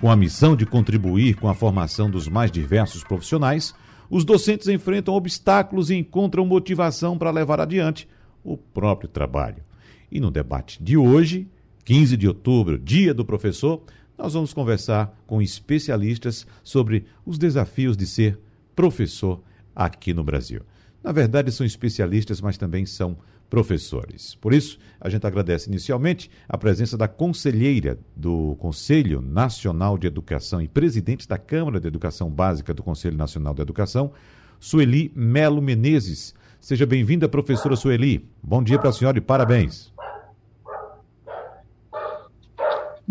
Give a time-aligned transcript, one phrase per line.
[0.00, 3.72] Com a missão de contribuir com a formação dos mais diversos profissionais,
[4.10, 8.08] os docentes enfrentam obstáculos e encontram motivação para levar adiante
[8.42, 9.62] o próprio trabalho.
[10.10, 11.46] E no debate de hoje,
[11.84, 13.82] 15 de outubro, Dia do Professor,
[14.20, 18.38] nós vamos conversar com especialistas sobre os desafios de ser
[18.76, 19.42] professor
[19.74, 20.60] aqui no Brasil.
[21.02, 23.16] Na verdade, são especialistas, mas também são
[23.48, 24.34] professores.
[24.34, 30.60] Por isso, a gente agradece inicialmente a presença da conselheira do Conselho Nacional de Educação
[30.60, 34.12] e presidente da Câmara de Educação Básica do Conselho Nacional de Educação,
[34.60, 36.34] Sueli Melo Menezes.
[36.60, 38.28] Seja bem-vinda, professora Sueli.
[38.42, 39.90] Bom dia para a senhora e parabéns.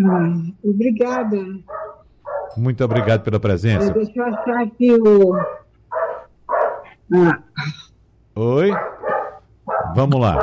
[0.02, 0.34] Ah,
[0.64, 1.38] obrigada.
[2.56, 3.92] Muito obrigado pela presença.
[3.92, 5.36] Deixa eu achar aqui o.
[7.14, 7.40] Ah.
[8.36, 8.72] Oi?
[9.96, 10.40] Vamos lá.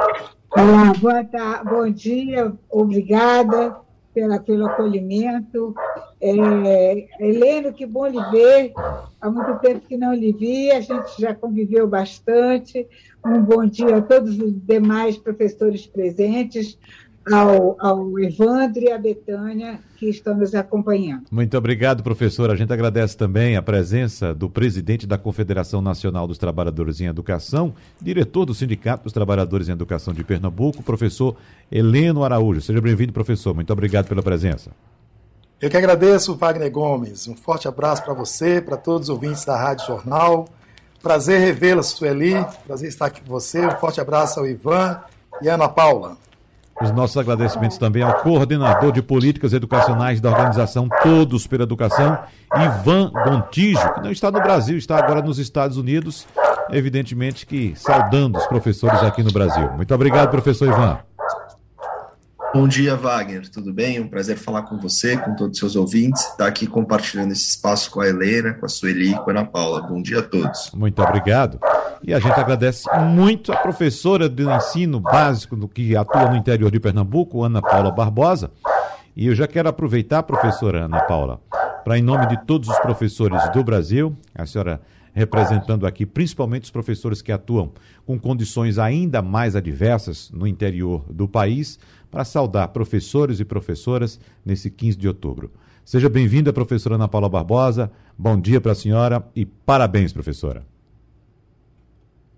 [0.51, 3.77] Olá, boa tarde, bom dia, obrigada
[4.15, 5.75] pela, pelo acolhimento.
[6.21, 8.73] É, Heleno, que bom lhe ver.
[9.21, 12.87] Há muito tempo que não lhe vi, a gente já conviveu bastante.
[13.25, 16.79] Um bom dia a todos os demais professores presentes
[17.33, 21.25] ao, ao Evandro e à Betânia, que estão nos acompanhando.
[21.31, 22.51] Muito obrigado, professor.
[22.51, 27.75] A gente agradece também a presença do presidente da Confederação Nacional dos Trabalhadores em Educação,
[28.01, 31.37] diretor do Sindicato dos Trabalhadores em Educação de Pernambuco, professor
[31.71, 32.61] Heleno Araújo.
[32.61, 33.55] Seja bem-vindo, professor.
[33.55, 34.71] Muito obrigado pela presença.
[35.61, 37.27] Eu que agradeço, Wagner Gomes.
[37.27, 40.47] Um forte abraço para você, para todos os ouvintes da Rádio Jornal.
[41.03, 42.35] Prazer revê-la, Sueli.
[42.67, 43.67] Prazer estar aqui com você.
[43.67, 45.01] Um forte abraço ao Ivan
[45.41, 46.19] e Ana Paula.
[46.81, 52.19] Os nossos agradecimentos também ao coordenador de políticas educacionais da organização Todos pela Educação,
[52.55, 56.27] Ivan Gontijo, que não está no Brasil, está agora nos Estados Unidos,
[56.71, 59.71] evidentemente que saudando os professores aqui no Brasil.
[59.73, 60.99] Muito obrigado, professor Ivan.
[62.55, 63.49] Bom dia, Wagner.
[63.51, 64.01] Tudo bem?
[64.01, 66.23] Um prazer falar com você, com todos os seus ouvintes.
[66.23, 69.45] Estar aqui compartilhando esse espaço com a Helena, com a Sueli e com a Ana
[69.45, 69.83] Paula.
[69.83, 70.71] Bom dia a todos.
[70.73, 71.59] Muito obrigado.
[72.03, 76.71] E a gente agradece muito a professora do ensino básico do que atua no interior
[76.71, 78.51] de Pernambuco, Ana Paula Barbosa.
[79.15, 81.41] E eu já quero aproveitar, professora Ana Paula,
[81.85, 84.81] para, em nome de todos os professores do Brasil, a senhora
[85.17, 87.73] representando aqui principalmente os professores que atuam
[88.05, 91.79] com condições ainda mais adversas no interior do país,
[92.11, 95.51] para saudar professores e professoras nesse 15 de outubro.
[95.85, 97.91] Seja bem-vinda, professora Ana Paula Barbosa.
[98.19, 100.65] Bom dia para a senhora e parabéns, professora.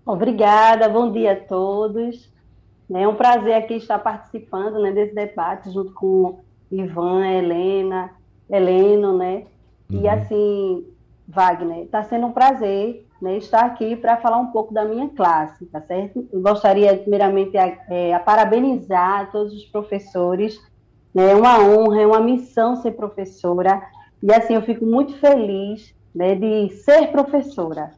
[0.05, 2.31] Obrigada, bom dia a todos.
[2.91, 6.41] É um prazer aqui estar participando né, desse debate junto com
[6.71, 8.11] Ivan, Helena,
[8.51, 9.45] Heleno, né?
[9.91, 10.03] Uhum.
[10.03, 10.87] E assim,
[11.27, 15.67] Wagner, está sendo um prazer né, estar aqui para falar um pouco da minha classe,
[15.67, 16.29] tá certo?
[16.33, 20.59] Eu gostaria, primeiramente, a, é, a parabenizar todos os professores.
[21.15, 23.83] Né, é uma honra, é uma missão ser professora.
[24.23, 27.93] E, assim, eu fico muito feliz né, de ser professora.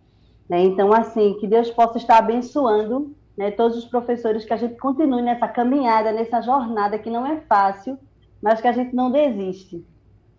[0.49, 0.63] Né?
[0.63, 5.23] Então, assim, que Deus possa estar abençoando né, todos os professores, que a gente continue
[5.23, 7.99] nessa caminhada, nessa jornada que não é fácil,
[8.43, 9.85] mas que a gente não desiste.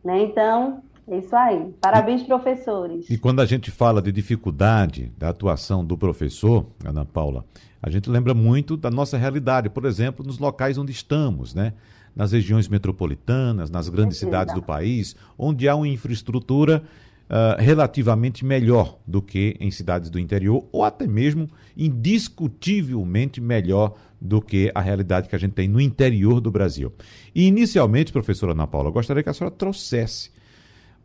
[0.04, 0.24] Né?
[0.24, 1.74] Então, isso aí.
[1.82, 3.10] Parabéns, professores.
[3.10, 7.46] E quando a gente fala de dificuldade da atuação do professor, Ana Paula,
[7.82, 11.74] a gente lembra muito da nossa realidade, por exemplo, nos locais onde estamos, né?
[12.16, 16.84] Nas regiões metropolitanas, nas grandes é cidades do país, onde há uma infraestrutura
[17.32, 24.42] uh, relativamente melhor do que em cidades do interior, ou até mesmo indiscutivelmente melhor do
[24.42, 26.94] que a realidade que a gente tem no interior do Brasil.
[27.34, 30.30] E inicialmente, professora Ana Paula, eu gostaria que a senhora trouxesse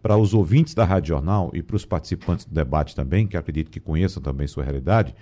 [0.07, 3.73] para os ouvintes da Rádio Jornal e para os participantes do debate também, que acredito
[3.73, 5.13] que conheçam também sua realidade,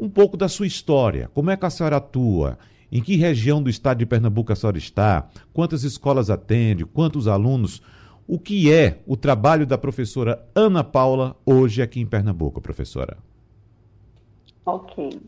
[0.00, 1.30] um pouco da sua história.
[1.34, 2.58] Como é que a senhora atua?
[2.90, 5.28] Em que região do estado de Pernambuco a senhora está?
[5.52, 6.86] Quantas escolas atende?
[6.86, 7.82] Quantos alunos?
[8.26, 13.18] O que é o trabalho da professora Ana Paula hoje aqui em Pernambuco, professora?
[14.64, 15.20] Ok.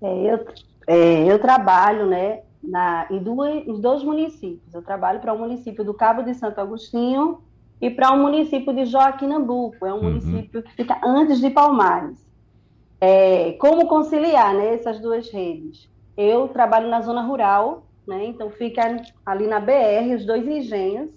[0.00, 0.46] É, eu,
[0.86, 4.72] é, eu trabalho né, na, em, duas, em dois municípios.
[4.72, 7.42] Eu trabalho para o município do Cabo de Santo Agostinho
[7.80, 9.84] e para o município de Joaquim Nambuco.
[9.84, 10.02] É um uhum.
[10.04, 12.24] município que fica antes de Palmares.
[13.00, 15.90] É, como conciliar né, essas duas redes?
[16.16, 21.10] Eu trabalho na zona rural, né, então fica ali na BR, os dois engenhos,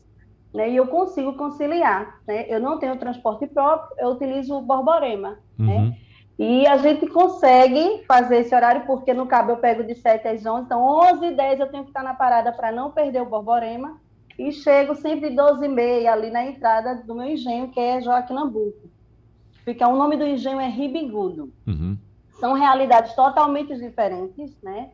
[0.54, 2.20] né, e eu consigo conciliar.
[2.28, 2.46] Né?
[2.50, 5.40] Eu não tenho transporte próprio, eu utilizo o Borborema.
[5.58, 5.76] Né?
[5.76, 5.86] Uhum.
[5.90, 5.98] Né?
[6.40, 10.46] E a gente consegue fazer esse horário, porque no cabo eu pego de 7 às
[10.46, 13.26] 11, então 11 e 10 eu tenho que estar na parada para não perder o
[13.26, 14.00] Borborema,
[14.38, 18.34] e chego sempre 12 e meia ali na entrada do meu engenho, que é Joaquim
[18.34, 18.90] Nambuco.
[19.66, 21.52] Fica, o nome do engenho é Ribigudo.
[21.66, 21.98] Uhum.
[22.40, 24.92] São realidades totalmente diferentes, né?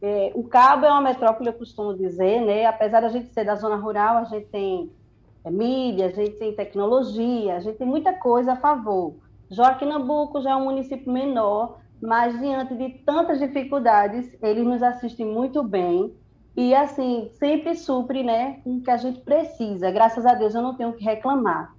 [0.00, 2.66] É, o Cabo é uma metrópole, eu costumo dizer, né?
[2.66, 4.90] Apesar da gente ser da zona rural, a gente tem
[5.44, 9.14] é, mídia, a gente tem tecnologia, a gente tem muita coisa a favor.
[9.50, 15.24] Joaquim Nabuco já é um município menor, mas diante de tantas dificuldades, eles nos assistem
[15.24, 16.12] muito bem
[16.56, 19.90] e, assim, sempre supre né, o que a gente precisa.
[19.90, 21.74] Graças a Deus, eu não tenho o que reclamar.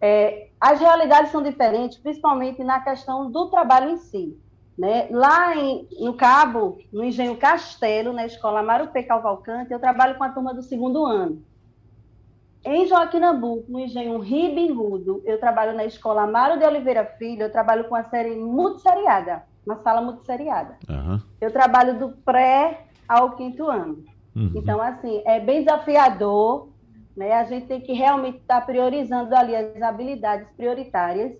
[0.00, 4.38] É, as realidades são diferentes, principalmente na questão do trabalho em si.
[4.78, 5.08] Né?
[5.10, 10.30] Lá em, no Cabo, no Engenho Castelo, na escola Marupé Calvalcante, eu trabalho com a
[10.30, 11.42] turma do segundo ano.
[12.64, 17.52] Em Joaquim Nabuco, no Engenho Ribingudo, eu trabalho na escola Amaro de Oliveira Filho, eu
[17.52, 20.76] trabalho com a série multisseriada, uma sala multisseriada.
[20.88, 21.20] Uhum.
[21.40, 24.04] Eu trabalho do pré ao quinto ano.
[24.36, 24.52] Uhum.
[24.54, 26.68] Então, assim, é bem desafiador,
[27.16, 27.32] né?
[27.32, 31.32] A gente tem que realmente estar tá priorizando ali as habilidades prioritárias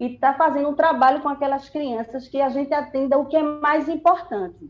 [0.00, 3.36] e estar tá fazendo um trabalho com aquelas crianças que a gente atenda o que
[3.36, 4.68] é mais importante,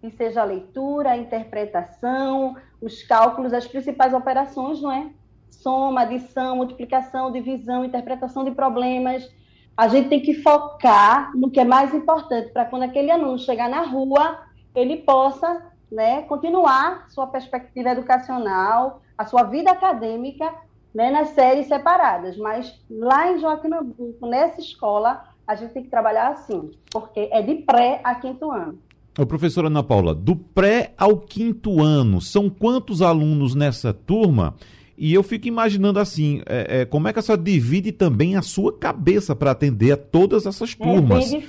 [0.00, 5.10] que seja a leitura, a interpretação, os cálculos, as principais operações, não é?
[5.54, 9.28] soma, adição, multiplicação, divisão, interpretação de problemas.
[9.76, 13.68] A gente tem que focar no que é mais importante para quando aquele aluno chegar
[13.68, 14.38] na rua,
[14.74, 20.52] ele possa né, continuar sua perspectiva educacional, a sua vida acadêmica
[20.92, 22.36] né, nas séries separadas.
[22.36, 27.40] Mas lá em Joaquim Nabuco, nessa escola, a gente tem que trabalhar assim, porque é
[27.40, 28.78] de pré a quinto ano.
[29.16, 34.56] Ô, professora Ana Paula, do pré ao quinto ano, são quantos alunos nessa turma?
[34.96, 38.42] E eu fico imaginando assim, é, é, como é que a senhora divide também a
[38.42, 41.32] sua cabeça para atender a todas essas é turmas?
[41.32, 41.42] É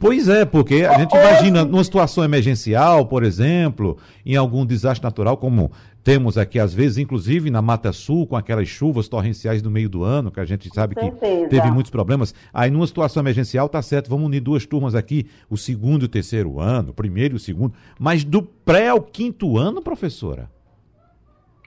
[0.00, 5.36] pois é, porque a gente imagina numa situação emergencial, por exemplo, em algum desastre natural,
[5.36, 5.72] como
[6.04, 10.04] temos aqui às vezes, inclusive na Mata Sul, com aquelas chuvas torrenciais no meio do
[10.04, 11.10] ano, que a gente sabe que
[11.48, 12.32] teve muitos problemas.
[12.52, 16.08] Aí numa situação emergencial, tá certo, vamos unir duas turmas aqui, o segundo e o
[16.08, 17.74] terceiro ano, o primeiro e o segundo.
[17.98, 20.48] Mas do pré ao quinto ano, professora?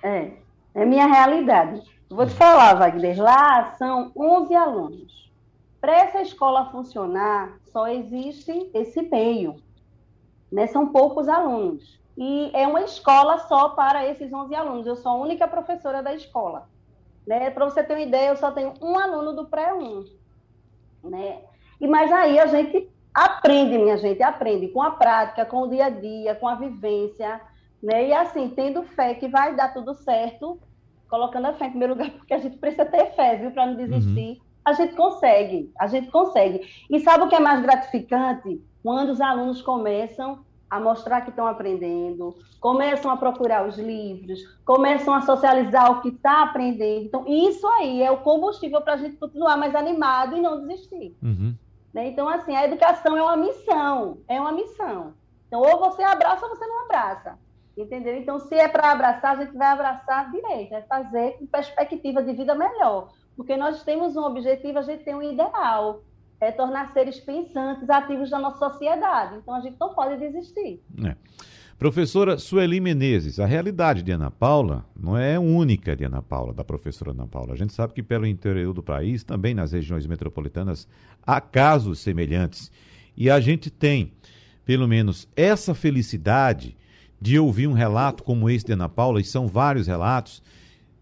[0.02, 0.47] É.
[0.78, 1.82] É minha realidade.
[2.08, 5.32] Vou te falar, Wagner, lá são 11 alunos.
[5.82, 9.56] Para essa escola funcionar, só existe esse meio.
[10.52, 10.68] Né?
[10.68, 12.00] São poucos alunos.
[12.16, 14.86] E é uma escola só para esses 11 alunos.
[14.86, 16.70] Eu sou a única professora da escola.
[17.26, 17.50] Né?
[17.50, 20.06] Para você ter uma ideia, eu só tenho um aluno do pré-1.
[21.06, 21.42] Né?
[21.82, 25.86] E mas aí a gente aprende, minha gente, aprende com a prática, com o dia
[25.86, 27.42] a dia, com a vivência,
[27.82, 28.10] né?
[28.10, 30.60] E assim, tendo fé que vai dar tudo certo,
[31.10, 33.76] colocando a fé em primeiro lugar, porque a gente precisa ter fé, viu, para não
[33.76, 34.30] desistir.
[34.30, 34.48] Uhum.
[34.66, 36.68] A gente consegue, a gente consegue.
[36.90, 38.62] E sabe o que é mais gratificante?
[38.84, 45.14] Quando os alunos começam a mostrar que estão aprendendo, começam a procurar os livros, começam
[45.14, 47.06] a socializar o que está aprendendo.
[47.06, 51.16] Então, isso aí é o combustível para a gente continuar mais animado e não desistir.
[51.24, 51.56] Uhum.
[51.94, 52.10] Né?
[52.10, 55.14] Então, assim, a educação é uma missão, é uma missão.
[55.48, 57.40] Então, ou você abraça ou você não abraça.
[57.78, 58.18] Entendeu?
[58.18, 62.34] Então, se é para abraçar, a gente vai abraçar direito, é fazer com perspectiva de
[62.34, 63.14] vida melhor.
[63.36, 66.02] Porque nós temos um objetivo, a gente tem um ideal,
[66.42, 69.36] é tornar seres pensantes, ativos da nossa sociedade.
[69.38, 70.82] Então, a gente não pode desistir.
[71.06, 71.16] É.
[71.78, 76.64] Professora Sueli Menezes, a realidade de Ana Paula não é única de Ana Paula, da
[76.64, 77.54] professora Ana Paula.
[77.54, 80.88] A gente sabe que pelo interior do país, também nas regiões metropolitanas,
[81.22, 82.72] há casos semelhantes.
[83.16, 84.12] E a gente tem,
[84.66, 86.76] pelo menos, essa felicidade
[87.20, 90.42] de ouvir um relato como esse de Ana Paula, e são vários relatos,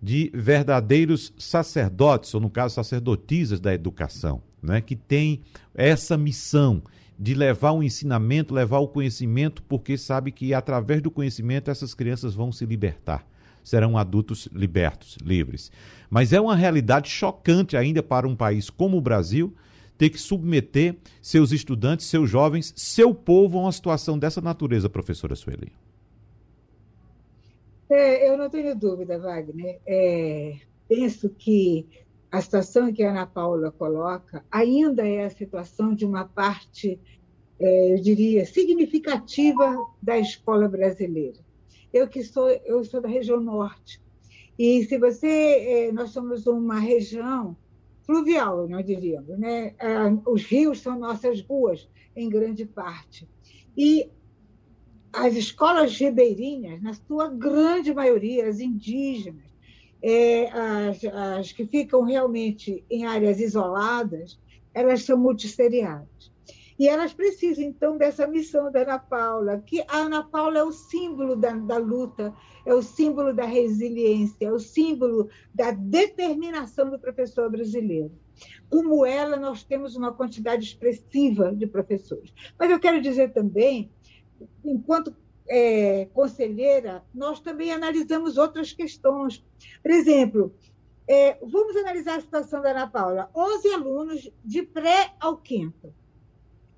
[0.02, 5.42] de verdadeiros sacerdotes, ou no caso, sacerdotisas da educação, né, que têm
[5.74, 6.82] essa missão
[7.18, 12.34] de levar o ensinamento, levar o conhecimento, porque sabe que através do conhecimento essas crianças
[12.34, 13.26] vão se libertar.
[13.64, 15.72] Serão adultos libertos, livres.
[16.10, 19.56] Mas é uma realidade chocante ainda para um país como o Brasil
[19.98, 25.36] ter que submeter seus estudantes, seus jovens, seu povo a uma situação dessa natureza, professora
[25.36, 25.72] Sueli.
[27.90, 29.80] É, eu não tenho dúvida, Wagner.
[29.86, 31.88] É, penso que
[32.32, 37.00] a situação que a Ana Paula coloca ainda é a situação de uma parte,
[37.60, 41.40] é, eu diria, significativa da escola brasileira.
[41.94, 44.02] Eu que sou, eu sou da região norte.
[44.58, 47.56] E se você, é, nós somos uma região
[48.06, 49.38] fluvial, nós diríamos.
[49.38, 49.76] Né?
[49.80, 53.28] Ah, os rios são nossas ruas, em grande parte.
[53.78, 54.10] E
[55.16, 59.46] as escolas ribeirinhas, na sua grande maioria, as indígenas,
[60.02, 64.40] é, as, as, que ficam realmente em áreas isoladas,
[64.74, 66.34] elas são multisseriadas.
[66.78, 70.74] E elas precisam, então, dessa missão da Ana Paula, que a Ana Paula é o
[70.74, 72.34] símbolo da, da luta,
[72.66, 78.12] é o símbolo da resiliência, é o símbolo da determinação do professor brasileiro.
[78.70, 82.34] Como ela, nós temos uma quantidade expressiva de professores.
[82.60, 83.90] Mas eu quero dizer também,
[84.64, 85.16] enquanto
[85.48, 89.44] é, conselheira, nós também analisamos outras questões.
[89.82, 90.54] Por exemplo,
[91.08, 93.30] é, vamos analisar a situação da Ana Paula.
[93.36, 95.94] 11 alunos de pré ao quinto.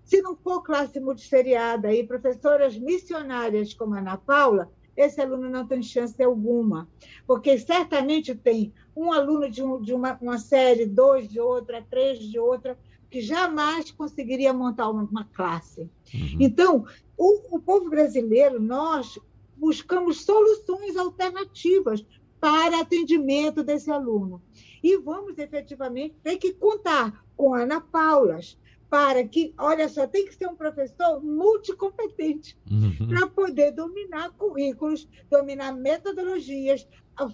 [0.04, 5.68] Se não for classe multisseriada e professoras missionárias como a Ana Paula, esse aluno não
[5.68, 6.90] tem chance alguma,
[7.28, 12.20] porque certamente tem um aluno de, um, de uma, uma, série, dois de outra, três
[12.20, 12.76] de outra,
[13.10, 15.82] que jamais conseguiria montar uma, classe.
[16.14, 16.38] Uhum.
[16.40, 16.86] Então,
[17.18, 19.20] o, o povo brasileiro, nós
[19.56, 22.06] buscamos soluções alternativas
[22.40, 24.42] para atendimento desse aluno.
[24.84, 28.58] E vamos efetivamente ter que contar com Ana Paulas,
[28.90, 33.10] para que, olha só, tem que ser um professor multicompetente uhum.
[33.10, 36.88] para poder dominar currículos, dominar metodologias,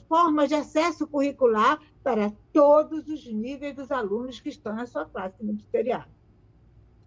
[0.07, 5.43] formas de acesso curricular para todos os níveis dos alunos que estão na sua classe
[5.43, 6.05] ministerial.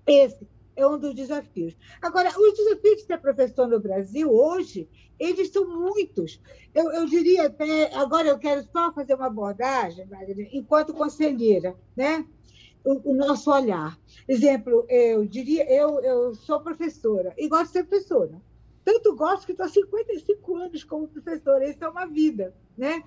[0.06, 1.76] Esse é um dos desafios.
[2.00, 4.88] Agora, os desafios de ser professor no Brasil hoje,
[5.18, 6.40] eles são muitos.
[6.74, 10.06] Eu, eu diria até, agora eu quero só fazer uma abordagem,
[10.52, 12.26] enquanto conselheira, né?
[12.86, 13.98] o, o, nosso olhar.
[14.28, 18.40] Exemplo, eu diria, eu, eu sou professora e gosto de ser professora.
[18.84, 22.54] Tanto gosto que estou há 55 anos como professora, isso é uma vida.
[22.78, 23.02] Né?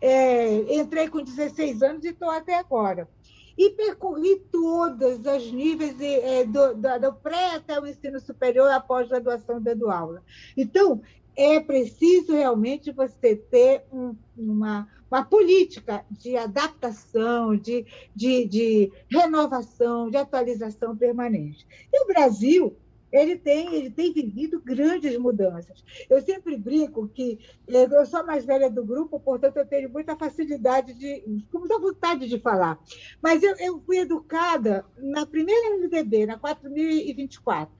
[0.00, 3.08] É, entrei com 16 anos e estou até agora.
[3.56, 9.08] E percorri todos os níveis é, do, do, do pré até o ensino superior, após
[9.08, 10.22] graduação dando aula.
[10.56, 11.02] Então,
[11.36, 20.10] é preciso realmente você ter um, uma, uma política de adaptação, de, de, de renovação,
[20.10, 21.66] de atualização permanente.
[21.92, 22.76] E o Brasil
[23.12, 25.84] ele tem, ele tem vivido grandes mudanças.
[26.08, 27.38] Eu sempre brinco que
[27.68, 31.78] eh, eu sou a mais velha do grupo, portanto, eu tenho muita facilidade de, muita
[31.78, 32.78] vontade de falar.
[33.20, 37.74] Mas eu, eu fui educada na primeira LDB, na 4024.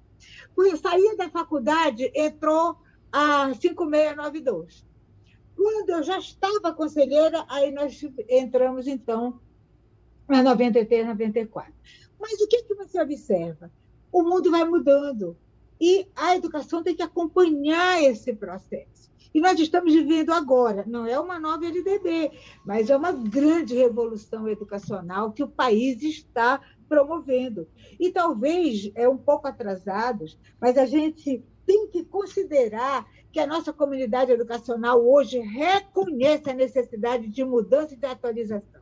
[0.55, 2.77] Fui, saía da faculdade, entrou
[3.13, 4.85] a 5692.
[5.57, 9.41] Quando eu já estava conselheira, aí nós entramos, então,
[10.27, 11.73] na 93, 94.
[12.19, 13.71] Mas o que, que você observa?
[14.13, 15.37] O mundo vai mudando
[15.81, 19.11] e a educação tem que acompanhar esse processo.
[19.33, 22.33] E nós estamos vivendo agora, não é uma nova LDB,
[22.65, 27.69] mas é uma grande revolução educacional que o país está promovendo.
[27.99, 33.73] E talvez é um pouco atrasados, mas a gente tem que considerar que a nossa
[33.73, 38.80] comunidade educacional hoje reconhece a necessidade de mudança e de atualização.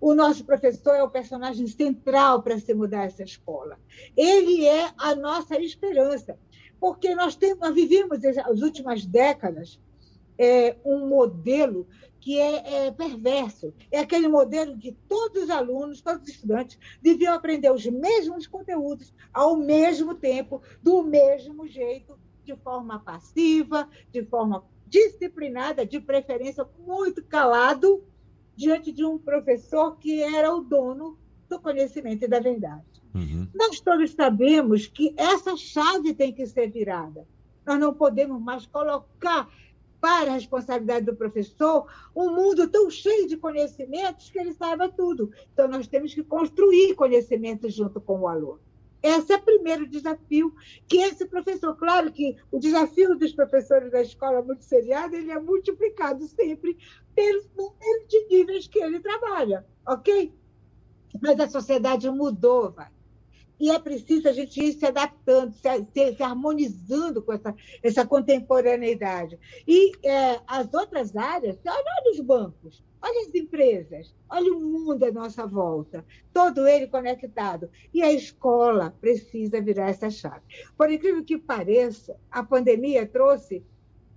[0.00, 3.78] O nosso professor é o personagem central para se mudar essa escola.
[4.16, 6.38] Ele é a nossa esperança,
[6.78, 9.80] porque nós, temos, nós vivemos as últimas décadas
[10.38, 11.86] é, um modelo
[12.20, 13.74] que é, é, perverso.
[13.90, 19.12] É aquele modelo que todos os alunos, todos os estudantes deviam aprender os mesmos conteúdos
[19.32, 27.22] ao mesmo tempo, do mesmo jeito, de forma passiva, de forma disciplinada, de preferência muito
[27.24, 28.02] calado,
[28.58, 31.16] diante de um professor que era o dono
[31.48, 32.82] do conhecimento e da verdade.
[33.14, 33.46] Uhum.
[33.54, 37.24] Nós todos sabemos que essa chave tem que ser virada.
[37.64, 39.48] Nós não podemos mais colocar
[40.00, 45.30] para a responsabilidade do professor um mundo tão cheio de conhecimentos que ele saiba tudo.
[45.52, 48.60] Então, nós temos que construir conhecimento junto com o aluno.
[49.00, 50.52] Esse é o primeiro desafio
[50.88, 56.26] que esse professor, claro que o desafio dos professores da escola multisseriada, ele é multiplicado
[56.26, 56.76] sempre
[57.18, 60.32] pelo número de níveis que ele trabalha, ok?
[61.20, 62.86] Mas a sociedade mudou, vai.
[63.58, 68.06] E é preciso a gente ir se adaptando, se, se, se harmonizando com essa, essa
[68.06, 69.36] contemporaneidade.
[69.66, 75.10] E é, as outras áreas, olha, os bancos, olha as empresas, olha o mundo à
[75.10, 77.68] nossa volta, todo ele conectado.
[77.92, 80.42] E a escola precisa virar essa chave.
[80.76, 83.64] Por incrível que pareça, a pandemia trouxe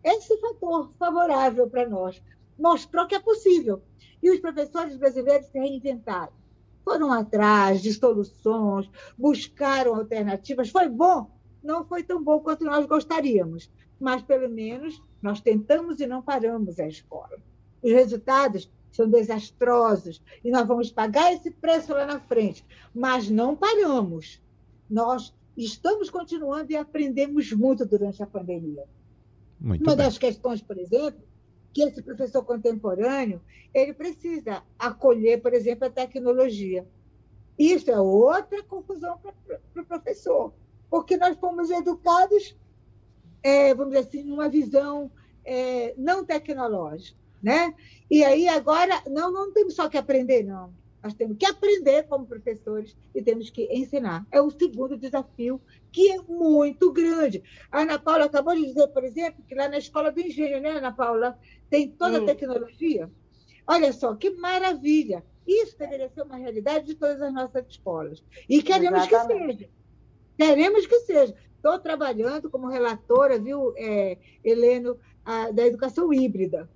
[0.04, 2.22] esse fator favorável para nós,
[2.62, 3.82] mostrou que é possível.
[4.22, 6.32] E os professores brasileiros se reinventaram
[6.84, 10.70] foram atrás de soluções, buscaram alternativas.
[10.70, 11.30] Foi bom?
[11.64, 16.80] Não foi tão bom quanto nós gostaríamos, mas pelo menos nós tentamos e não paramos
[16.80, 17.38] a escola.
[17.82, 22.66] Os resultados são desastrosos, e nós vamos pagar esse preço lá na frente.
[22.94, 24.42] Mas não paramos.
[24.90, 28.84] Nós estamos continuando e aprendemos muito durante a pandemia.
[29.60, 30.06] Muito Uma bem.
[30.06, 31.22] das questões, por exemplo,
[31.74, 33.42] que esse professor contemporâneo
[33.74, 36.86] ele precisa acolher, por exemplo, a tecnologia.
[37.58, 40.54] Isso é outra confusão para o professor,
[40.90, 42.58] porque nós fomos educados,
[43.44, 45.12] é, vamos dizer assim, numa visão
[45.46, 47.20] é, não tecnológica.
[47.42, 47.74] Né?
[48.10, 50.72] E aí, agora, não, não temos só que aprender, não.
[51.04, 54.26] Nós temos que aprender como professores e temos que ensinar.
[54.32, 55.60] É o segundo desafio,
[55.92, 57.44] que é muito grande.
[57.72, 60.72] A Ana Paula acabou de dizer, por exemplo, que lá na Escola do Engenho, né,
[60.72, 61.40] Ana Paula,
[61.70, 63.10] tem toda a tecnologia.
[63.66, 65.24] Olha só, que maravilha!
[65.48, 68.24] Isso deveria ser uma realidade de todas as nossas escolas.
[68.48, 69.58] E queremos Exatamente.
[69.58, 69.70] que seja.
[70.38, 71.36] Queremos que seja.
[71.56, 76.70] Estou trabalhando como relatora, viu, é, Heleno, a, da educação híbrida.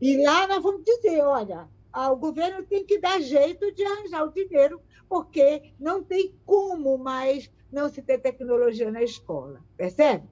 [0.00, 4.32] E lá nós vamos dizer, olha, o governo tem que dar jeito de arranjar o
[4.32, 10.28] dinheiro, porque não tem como mais não se ter tecnologia na escola, percebe?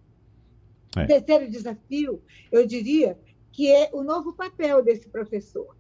[0.97, 1.05] É.
[1.05, 3.19] O terceiro desafio, eu diria,
[3.53, 5.77] que é o novo papel desse professor.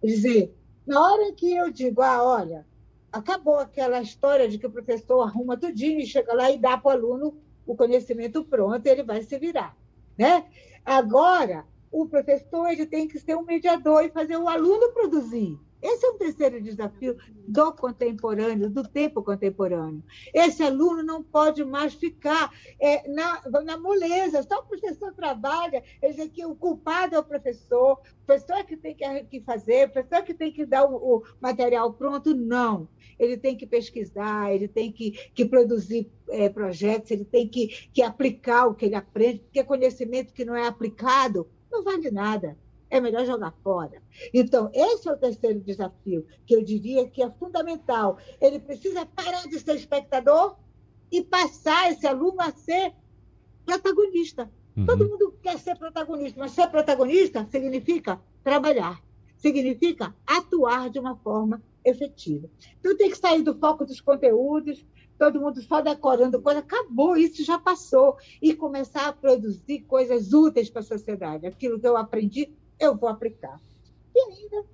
[0.00, 0.54] Quer dizer,
[0.86, 2.66] na hora que eu digo, ah, olha,
[3.10, 6.88] acabou aquela história de que o professor arruma tudinho e chega lá e dá para
[6.88, 9.76] o aluno o conhecimento pronto, ele vai se virar.
[10.18, 10.44] Né?
[10.84, 15.60] Agora, o professor ele tem que ser um mediador e fazer o aluno produzir.
[15.82, 20.02] Esse é o terceiro desafio do contemporâneo, do tempo contemporâneo.
[20.32, 26.14] Esse aluno não pode mais ficar é, na, na moleza, só o professor trabalha, ele
[26.14, 29.88] diz que o culpado é o professor, o professor é que tem que, que fazer,
[29.88, 32.32] o professor é que tem que dar o, o, material pronto.
[32.32, 32.88] Não.
[33.18, 38.02] Ele tem que pesquisar, ele tem que, que produzir é, projetos, ele tem que, que
[38.02, 42.56] aplicar o que ele aprende, porque conhecimento que não é aplicado não vale nada.
[42.90, 44.02] É melhor jogar fora.
[44.34, 48.18] Então, esse é o terceiro desafio, que eu diria que é fundamental.
[48.38, 50.56] Ele precisa parar de ser espectador
[51.10, 52.92] e passar esse aluno a ser
[53.64, 54.50] protagonista.
[54.76, 54.84] Uhum.
[54.84, 59.02] Todo mundo quer ser protagonista, mas ser protagonista significa trabalhar,
[59.38, 62.48] significa atuar de uma forma efetiva.
[62.78, 64.84] Então, tem que sair do foco dos conteúdos,
[65.18, 68.16] todo mundo só decorando coisa, acabou, isso já passou.
[68.40, 71.46] E começar a produzir coisas úteis para a sociedade.
[71.46, 73.60] Aquilo que eu aprendi, eu vou aplicar.
[74.14, 74.64] E ainda,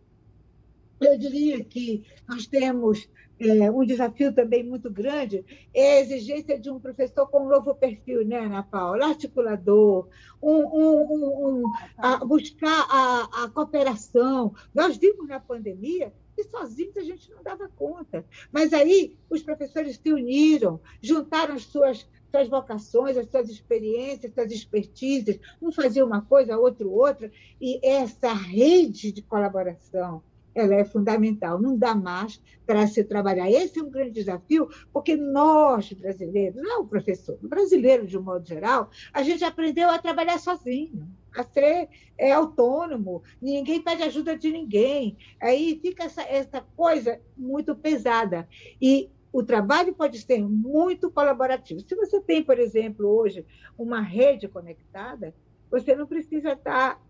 [1.00, 3.08] eu diria que nós temos
[3.40, 7.74] é, um desafio também muito grande, é a exigência de um professor com um novo
[7.74, 9.06] perfil, né, Ana Paula?
[9.06, 10.08] Articulador,
[10.42, 14.54] um, um, um, a buscar a, a cooperação.
[14.74, 18.24] Nós vimos na pandemia e sozinhos a gente não dava conta.
[18.52, 24.34] Mas aí os professores se uniram, juntaram as suas, suas vocações, as suas experiências, as
[24.34, 30.22] suas expertises, um fazia uma coisa, outro outra, e essa rede de colaboração,
[30.54, 33.50] ela é fundamental, não dá mais para se trabalhar.
[33.50, 38.22] Esse é um grande desafio, porque nós, brasileiros, não o professor, o brasileiro, de um
[38.22, 44.36] modo geral, a gente aprendeu a trabalhar sozinho, a ser é, autônomo, ninguém pede ajuda
[44.36, 45.16] de ninguém.
[45.40, 48.48] Aí fica essa, essa coisa muito pesada.
[48.80, 51.80] E o trabalho pode ser muito colaborativo.
[51.80, 55.34] Se você tem, por exemplo, hoje, uma rede conectada,
[55.70, 57.00] você não precisa estar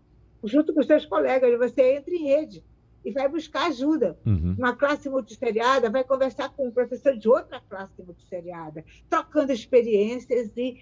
[0.43, 2.63] junto com seus colegas, você entra em rede
[3.03, 4.17] e vai buscar ajuda.
[4.25, 4.55] Uhum.
[4.57, 10.77] Uma classe multisseriada vai conversar com um professor de outra classe multisseriada, trocando experiências e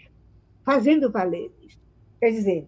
[0.64, 1.52] fazendo valer.
[2.20, 2.68] Quer dizer,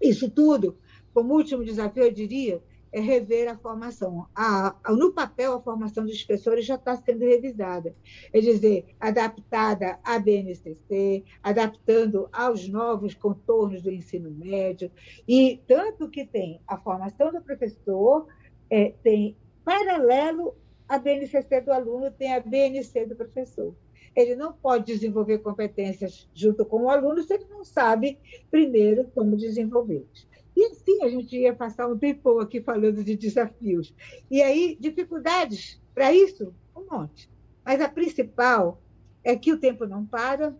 [0.00, 0.78] isso tudo,
[1.12, 4.26] como último desafio, eu diria, é rever a formação.
[4.34, 7.94] A, a, no papel, a formação dos professores já está sendo revisada.
[8.32, 14.90] É dizer, adaptada à BNCC, adaptando aos novos contornos do ensino médio.
[15.26, 18.26] E tanto que tem a formação do professor,
[18.72, 20.56] é, tem paralelo
[20.88, 23.74] à BNCC do aluno, tem a BNC do professor.
[24.16, 28.18] Ele não pode desenvolver competências junto com o aluno se ele não sabe,
[28.50, 30.26] primeiro, como desenvolvê-las.
[30.56, 33.94] E assim a gente ia passar um tempo aqui falando de desafios.
[34.30, 37.30] E aí, dificuldades para isso, um monte.
[37.62, 38.80] Mas a principal
[39.22, 40.56] é que o tempo não para,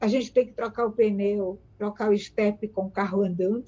[0.00, 3.64] a gente tem que trocar o pneu, trocar o step com o carro andando,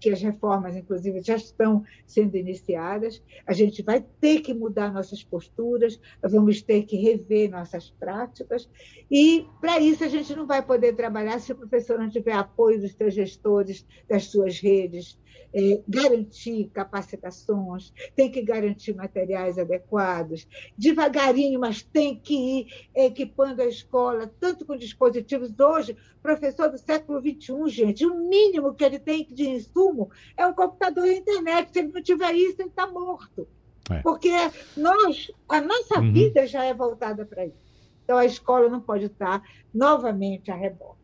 [0.00, 3.22] que as reformas, inclusive, já estão sendo iniciadas.
[3.46, 8.68] A gente vai ter que mudar nossas posturas, vamos ter que rever nossas práticas,
[9.10, 12.80] e para isso a gente não vai poder trabalhar se o professor não tiver apoio
[12.80, 15.18] dos seus gestores, das suas redes,
[15.52, 23.66] é, garantir capacitações, tem que garantir materiais adequados, devagarinho, mas tem que ir equipando a
[23.66, 25.52] escola, tanto com dispositivos.
[25.58, 30.46] Hoje, professor do século XXI, gente, o mínimo que ele tem de insumo consumo é
[30.46, 31.72] um computador e a internet.
[31.72, 33.46] Se ele não tiver isso, ele está morto.
[33.90, 34.00] É.
[34.02, 34.30] Porque
[34.76, 36.12] nós, a nossa uhum.
[36.12, 37.58] vida já é voltada para isso.
[38.04, 40.98] Então, a escola não pode estar novamente a rebote.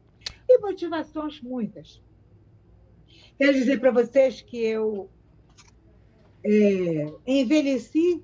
[0.48, 2.00] E motivações muitas.
[3.38, 5.10] Quero dizer para vocês que eu
[6.44, 8.22] é, envelheci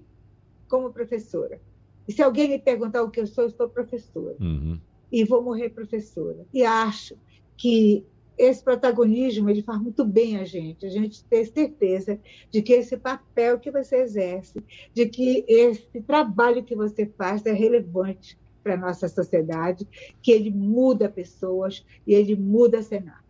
[0.68, 1.60] como professora.
[2.06, 4.36] E se alguém me perguntar o que eu sou, eu sou professora.
[4.40, 4.80] Uhum.
[5.10, 6.46] E vou morrer professora.
[6.52, 7.16] E acho
[7.56, 8.04] que
[8.36, 12.18] esse protagonismo ele faz muito bem a gente, a gente ter certeza
[12.50, 17.52] de que esse papel que você exerce, de que esse trabalho que você faz é
[17.52, 19.86] relevante para a nossa sociedade,
[20.22, 23.22] que ele muda pessoas e ele muda cenários.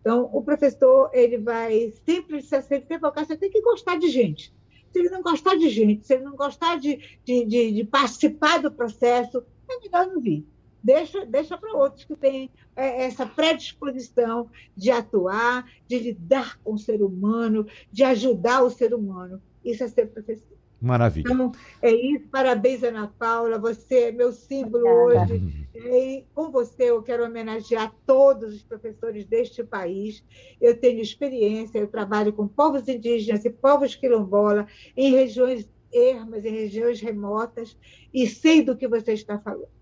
[0.00, 4.54] Então, o professor ele vai sempre se sempre focar, você tem que gostar de gente.
[4.92, 8.58] Se ele não gostar de gente, se ele não gostar de, de, de, de participar
[8.58, 10.46] do processo, é melhor não vir
[10.82, 16.78] deixa, deixa para outros que têm é, essa predisposição de atuar, de lidar com o
[16.78, 19.42] ser humano, de ajudar o ser humano.
[19.64, 20.56] Isso é ser professor.
[20.80, 21.24] Maravilha.
[21.26, 22.28] Então, é isso.
[22.28, 23.58] Parabéns, Ana Paula.
[23.58, 25.34] Você é meu símbolo Obrigada.
[25.34, 25.68] hoje.
[25.74, 30.24] E com você eu quero homenagear todos os professores deste país.
[30.60, 36.50] Eu tenho experiência, eu trabalho com povos indígenas e povos quilombola em regiões ermas, em
[36.50, 37.76] regiões remotas,
[38.12, 39.77] e sei do que você está falando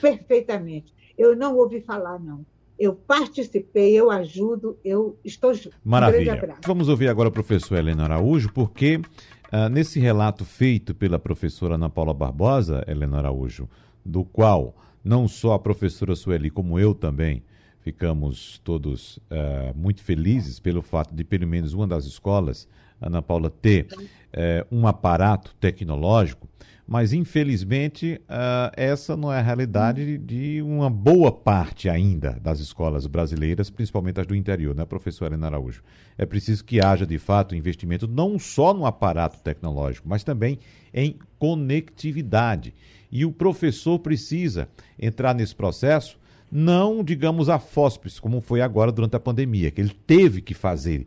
[0.00, 0.94] perfeitamente.
[1.16, 2.44] Eu não ouvi falar, não.
[2.78, 5.76] Eu participei, eu ajudo, eu estou junto.
[5.84, 6.34] Maravilha.
[6.34, 11.74] Um Vamos ouvir agora a professora Helena Araújo, porque uh, nesse relato feito pela professora
[11.74, 13.68] Ana Paula Barbosa, Helena Araújo,
[14.04, 17.42] do qual não só a professora Sueli, como eu também,
[17.80, 22.68] ficamos todos uh, muito felizes pelo fato de, pelo menos, uma das escolas,
[23.02, 26.48] Ana Paula, ter uh, um aparato tecnológico
[26.86, 33.06] mas infelizmente uh, essa não é a realidade de uma boa parte ainda das escolas
[33.06, 35.82] brasileiras, principalmente as do interior, né, professor Helena Araújo?
[36.18, 40.58] É preciso que haja de fato investimento não só no aparato tecnológico, mas também
[40.92, 42.74] em conectividade.
[43.10, 46.18] E o professor precisa entrar nesse processo,
[46.50, 51.06] não, digamos, a fóspedes, como foi agora durante a pandemia, que ele teve que fazer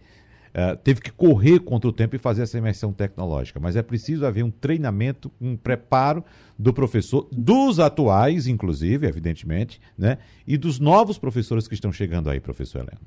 [0.56, 3.60] Uh, teve que correr contra o tempo e fazer essa imersão tecnológica.
[3.60, 6.24] Mas é preciso haver um treinamento, um preparo
[6.58, 10.18] do professor, dos atuais, inclusive, evidentemente, né?
[10.48, 13.02] E dos novos professores que estão chegando aí, professor Helena.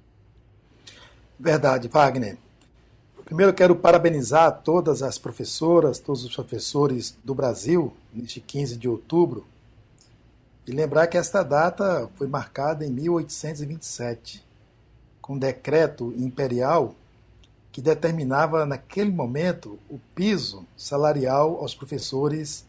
[1.41, 2.37] Verdade, Wagner.
[3.25, 9.47] Primeiro, quero parabenizar todas as professoras, todos os professores do Brasil, neste 15 de outubro,
[10.67, 14.45] e lembrar que esta data foi marcada em 1827,
[15.23, 16.95] com decreto imperial
[17.71, 22.67] que determinava naquele momento o piso salarial aos professores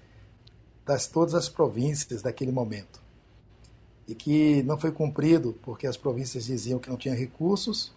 [0.85, 2.99] das todas as províncias daquele momento.
[4.07, 7.93] E que não foi cumprido porque as províncias diziam que não tinham recursos,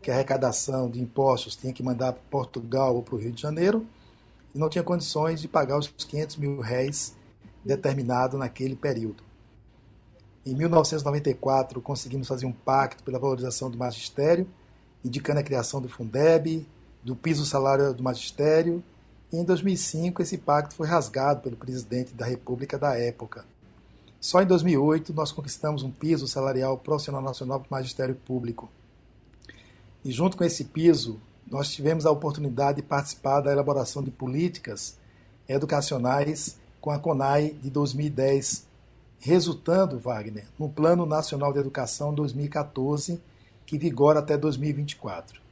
[0.00, 3.42] que a arrecadação de impostos tinha que mandar para Portugal ou para o Rio de
[3.42, 3.84] Janeiro,
[4.54, 7.14] e não tinha condições de pagar os 500 mil réis
[7.64, 9.22] determinado naquele período.
[10.46, 14.48] Em 1994, conseguimos fazer um pacto pela valorização do magistério,
[15.04, 16.66] indicando a criação do Fundeb,
[17.02, 18.82] do piso salário do magistério,
[19.32, 23.44] e em 2005 esse pacto foi rasgado pelo presidente da República da época.
[24.20, 28.68] Só em 2008 nós conquistamos um piso salarial profissional nacional para o magistério público.
[30.04, 34.96] E junto com esse piso, nós tivemos a oportunidade de participar da elaboração de políticas
[35.48, 38.66] educacionais com a CONAI de 2010,
[39.18, 43.20] resultando, Wagner, no Plano Nacional de Educação 2014,
[43.68, 45.42] que vigora até 2024.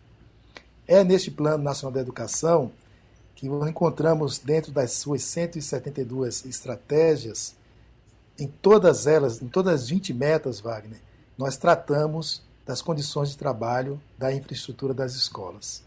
[0.88, 2.72] É neste Plano Nacional da Educação
[3.34, 7.54] que encontramos dentro das suas 172 estratégias,
[8.38, 10.98] em todas elas, em todas as 20 metas, Wagner,
[11.36, 15.82] nós tratamos das condições de trabalho da infraestrutura das escolas.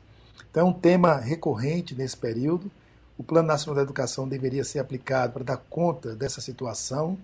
[0.51, 2.69] Então, é um tema recorrente nesse período.
[3.17, 7.17] O Plano Nacional da Educação deveria ser aplicado para dar conta dessa situação,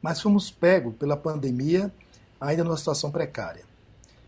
[0.00, 1.92] mas fomos pegos pela pandemia
[2.40, 3.65] ainda numa situação precária.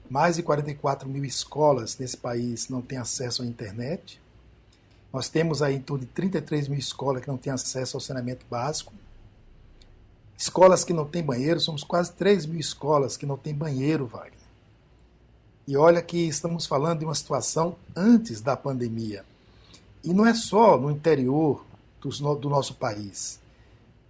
[0.08, 4.20] Mais de 44 mil escolas nesse país não têm acesso à internet.
[5.12, 8.46] Nós temos aí em torno de 33 mil escolas que não têm acesso ao saneamento
[8.50, 8.92] básico.
[10.36, 14.38] Escolas que não têm banheiro, somos quase 3 mil escolas que não têm banheiro, Wagner.
[15.66, 19.24] E olha que estamos falando de uma situação antes da pandemia.
[20.02, 21.64] E não é só no interior
[22.00, 23.40] do, nosso país.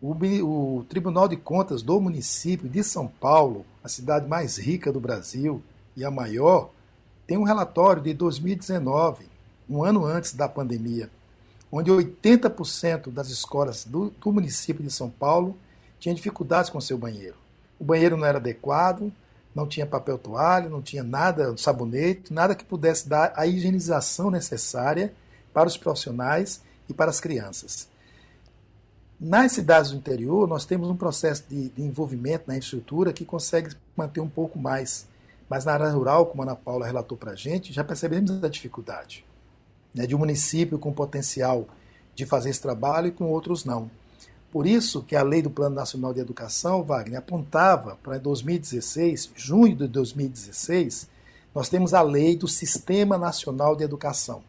[0.01, 5.01] O, o Tribunal de Contas do município de São Paulo, a cidade mais rica do
[5.01, 5.63] Brasil,
[5.99, 6.71] e a maior,
[7.27, 9.27] tem um relatório de 2019,
[9.69, 11.11] um ano antes da pandemia,
[11.73, 15.57] onde 80% das escolas do, do município de São Paulo
[15.99, 17.35] tinham dificuldades com seu banheiro.
[17.81, 19.13] O banheiro não era adequado,
[19.53, 25.13] não tinha papel toalha, não tinha nada, sabonete, nada que pudesse dar a higienização necessária
[25.53, 27.89] para os profissionais e para as crianças.
[29.19, 33.75] Nas cidades do interior, nós temos um processo de, de envolvimento na infraestrutura que consegue
[33.97, 35.09] manter um pouco mais.
[35.49, 38.49] Mas na área rural, como a Ana Paula relatou para a gente, já percebemos a
[38.49, 39.25] dificuldade
[39.95, 41.67] né, de um município com potencial
[42.15, 43.91] de fazer esse trabalho e com outros não.
[44.51, 49.77] Por isso que a lei do Plano Nacional de Educação, Wagner, apontava para 2016, junho
[49.77, 51.09] de 2016,
[51.55, 54.43] nós temos a lei do Sistema Nacional de Educação.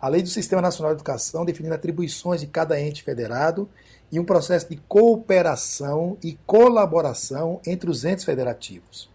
[0.00, 3.68] A lei do Sistema Nacional de Educação definindo atribuições de cada ente federado
[4.10, 9.11] e um processo de cooperação e colaboração entre os entes federativos.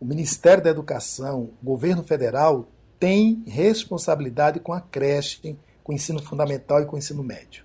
[0.00, 2.68] O Ministério da Educação, o governo federal,
[3.00, 7.64] tem responsabilidade com a creche, com o ensino fundamental e com o ensino médio.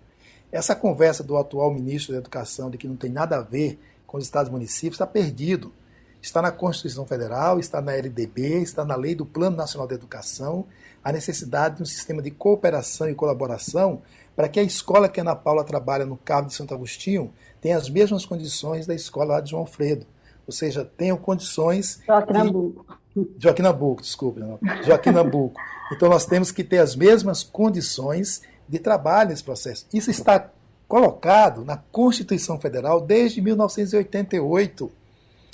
[0.51, 4.17] Essa conversa do atual ministro da Educação de que não tem nada a ver com
[4.17, 5.71] os estados e municípios está perdido.
[6.19, 10.65] Está na Constituição Federal, está na LDB, está na Lei do Plano Nacional de Educação,
[11.03, 14.01] a necessidade de um sistema de cooperação e colaboração
[14.35, 17.77] para que a escola que a Ana Paula trabalha no Cabo de Santo Agostinho tenha
[17.77, 20.07] as mesmas condições da escola lá de João Alfredo.
[20.45, 21.99] Ou seja, tenham condições.
[22.05, 22.99] Joaquim Nabuco.
[23.37, 24.39] Joaquim Nabuco, desculpe.
[24.39, 24.59] Não.
[24.83, 25.59] Joaquim Nabuco.
[25.91, 29.85] Então nós temos que ter as mesmas condições de trabalho nesse processo.
[29.93, 30.49] Isso está
[30.87, 34.91] colocado na Constituição Federal desde 1988.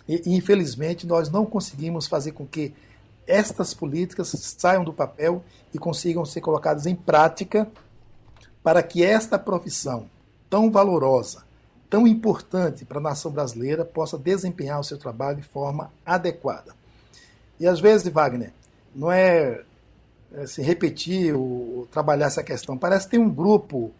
[0.07, 2.73] E, e infelizmente nós não conseguimos fazer com que
[3.27, 7.67] estas políticas saiam do papel e consigam ser colocadas em prática
[8.63, 10.09] para que esta profissão
[10.49, 11.43] tão valorosa,
[11.89, 16.73] tão importante para a nação brasileira, possa desempenhar o seu trabalho de forma adequada.
[17.59, 18.53] E às vezes, Wagner,
[18.95, 19.61] não é,
[20.33, 22.77] é se repetir ou trabalhar essa questão.
[22.77, 23.91] Parece que tem um grupo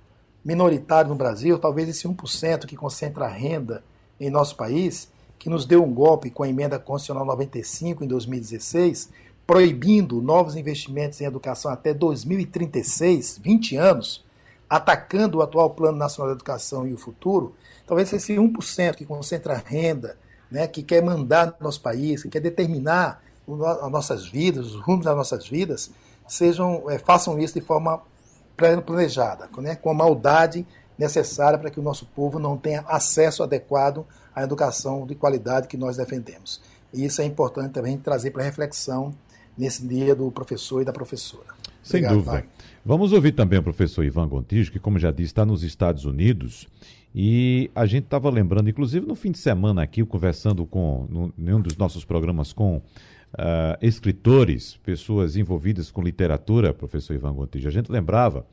[0.46, 3.84] minoritário no Brasil, talvez esse 1% que concentra a renda
[4.20, 9.10] em nosso país, que nos deu um golpe com a emenda constitucional 95 em 2016,
[9.48, 14.24] proibindo novos investimentos em educação até 2036, 20 anos,
[14.70, 17.56] atacando o atual Plano Nacional de Educação e o futuro,
[17.88, 20.16] talvez esse 1% que concentra renda,
[20.52, 23.22] né, que quer mandar no nosso país, que quer determinar
[23.82, 25.90] as nossas vidas, os rumos das nossas vidas,
[26.28, 28.02] sejam, é, façam isso de forma
[28.86, 34.06] planejada, né, com a maldade necessária para que o nosso povo não tenha acesso adequado
[34.36, 36.62] à educação de qualidade que nós defendemos.
[36.94, 39.14] E isso é importante também trazer para reflexão
[39.58, 41.59] nesse dia do professor e da professora.
[41.82, 42.32] Sem Obrigado, dúvida.
[42.32, 42.46] Pai.
[42.86, 46.68] Vamos ouvir também o professor Ivan Gontijo, que, como já disse, está nos Estados Unidos.
[47.14, 51.54] E a gente estava lembrando, inclusive no fim de semana aqui, conversando com, no, em
[51.54, 52.82] um dos nossos programas com uh,
[53.82, 58.46] escritores, pessoas envolvidas com literatura, professor Ivan Gontijo, a gente lembrava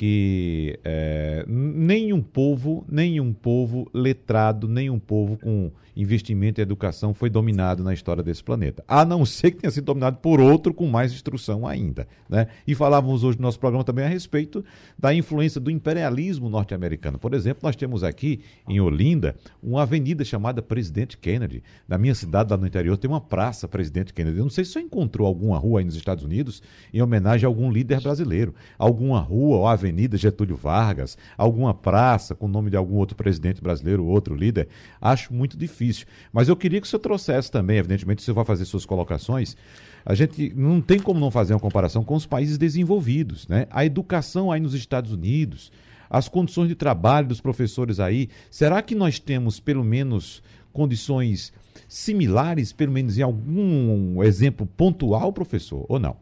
[0.00, 7.82] que é, nenhum povo, nenhum povo letrado, nenhum povo com investimento em educação foi dominado
[7.82, 8.84] na história desse planeta.
[8.86, 12.06] A não ser que tenha sido dominado por outro com mais instrução ainda.
[12.28, 12.46] Né?
[12.66, 14.64] E falávamos hoje no nosso programa também a respeito
[14.98, 17.18] da influência do imperialismo norte-americano.
[17.18, 21.62] Por exemplo, nós temos aqui em Olinda uma avenida chamada Presidente Kennedy.
[21.88, 24.38] Na minha cidade, lá no interior, tem uma praça Presidente Kennedy.
[24.38, 27.48] Eu não sei se você encontrou alguma rua aí nos Estados Unidos em homenagem a
[27.48, 28.54] algum líder brasileiro.
[28.78, 33.60] Alguma rua ou avenida Getúlio Vargas, alguma praça com o nome de algum outro presidente
[33.60, 34.68] brasileiro ou outro líder.
[35.00, 36.06] Acho muito difícil difícil.
[36.32, 39.56] Mas eu queria que o senhor trouxesse também, evidentemente, você vai fazer suas colocações.
[40.04, 43.66] A gente não tem como não fazer uma comparação com os países desenvolvidos, né?
[43.70, 45.72] A educação aí nos Estados Unidos,
[46.08, 51.52] as condições de trabalho dos professores aí, será que nós temos pelo menos condições
[51.88, 56.16] similares, pelo menos em algum exemplo pontual, professor, ou não?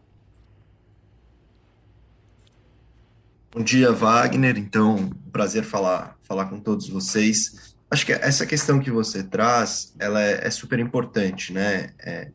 [3.51, 4.59] Bom dia, Wagner.
[4.59, 7.78] Então, prazer falar, falar com todos vocês.
[7.90, 11.90] Acho que essa questão que você traz, ela é, é super importante, né?
[11.98, 12.31] É,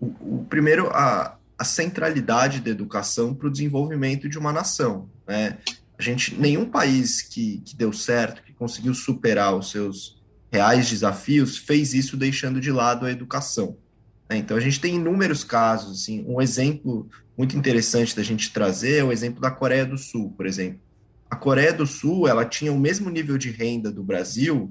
[0.00, 5.58] o, o, primeiro, a, a centralidade da educação para o desenvolvimento de uma nação, né?
[5.98, 11.56] A gente, nenhum país que, que deu certo, que conseguiu superar os seus reais desafios,
[11.56, 13.76] fez isso deixando de lado a educação.
[14.28, 14.36] Né?
[14.38, 19.04] Então, a gente tem inúmeros casos, assim, um exemplo muito interessante da gente trazer é
[19.04, 20.80] o exemplo da Coreia do Sul, por exemplo.
[21.30, 24.70] A Coreia do Sul, ela tinha o mesmo nível de renda do Brasil,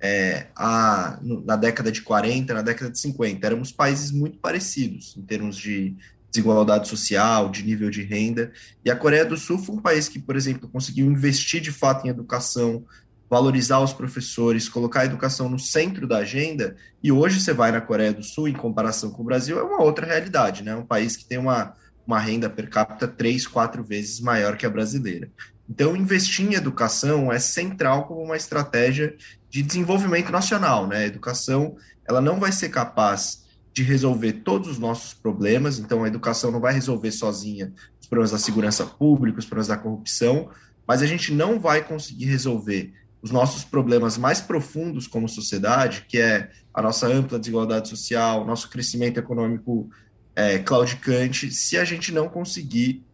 [0.00, 3.46] é, a, na década de 40, na década de 50.
[3.46, 5.96] Éramos países muito parecidos em termos de
[6.30, 8.52] desigualdade social, de nível de renda.
[8.84, 12.06] E a Coreia do Sul foi um país que, por exemplo, conseguiu investir de fato
[12.06, 12.84] em educação,
[13.28, 16.76] valorizar os professores, colocar a educação no centro da agenda.
[17.02, 19.82] E hoje você vai na Coreia do Sul, em comparação com o Brasil, é uma
[19.82, 20.76] outra realidade, né?
[20.76, 21.74] Um país que tem uma,
[22.06, 25.30] uma renda per capita três, quatro vezes maior que a brasileira.
[25.68, 29.16] Então, investir em educação é central como uma estratégia
[29.56, 30.98] de desenvolvimento nacional, né?
[30.98, 36.08] A educação, ela não vai ser capaz de resolver todos os nossos problemas, então a
[36.08, 40.50] educação não vai resolver sozinha os problemas da segurança pública, os problemas da corrupção,
[40.86, 42.92] mas a gente não vai conseguir resolver
[43.22, 48.68] os nossos problemas mais profundos como sociedade, que é a nossa ampla desigualdade social, nosso
[48.68, 49.88] crescimento econômico
[50.34, 53.05] é, claudicante, se a gente não conseguir,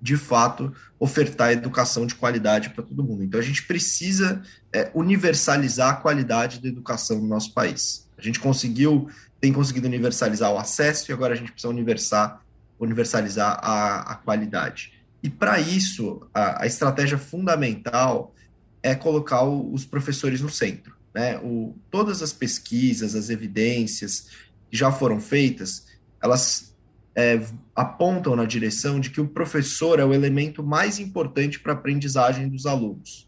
[0.00, 3.24] de fato, ofertar educação de qualidade para todo mundo.
[3.24, 8.06] Então, a gente precisa é, universalizar a qualidade da educação no nosso país.
[8.16, 9.08] A gente conseguiu,
[9.40, 12.42] tem conseguido universalizar o acesso e agora a gente precisa universar,
[12.78, 14.92] universalizar a, a qualidade.
[15.22, 18.34] E para isso, a, a, estratégia fundamental
[18.82, 20.94] é colocar o, os professores no centro.
[21.14, 21.38] Né?
[21.38, 24.28] O, todas as pesquisas, as evidências
[24.70, 25.86] que já foram feitas,
[26.22, 26.75] elas
[27.16, 27.40] é,
[27.74, 32.46] apontam na direção de que o professor é o elemento mais importante para a aprendizagem
[32.46, 33.26] dos alunos.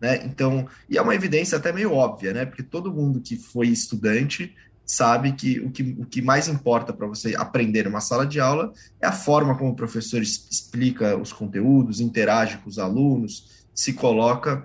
[0.00, 0.24] Né?
[0.24, 2.46] Então, e é uma evidência até meio óbvia, né?
[2.46, 4.54] Porque todo mundo que foi estudante
[4.86, 8.72] sabe que o que, o que mais importa para você aprender uma sala de aula
[9.00, 14.64] é a forma como o professor explica os conteúdos, interage com os alunos, se coloca